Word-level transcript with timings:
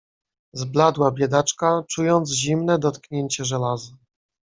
"Zbladła 0.53 1.11
biedaczka, 1.11 1.83
czując 1.87 2.31
zimne 2.31 2.79
dotknięcie 2.79 3.45
żelaza." 3.45 3.91